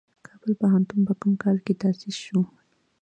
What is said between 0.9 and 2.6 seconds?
په کوم کال تاسیس شو؟